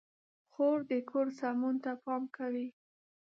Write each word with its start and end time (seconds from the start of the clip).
خور 0.53 0.79
د 0.89 0.91
کور 1.09 1.27
سمون 1.39 1.75
ته 1.83 1.91
پام 2.03 2.23
کوي. 2.35 2.67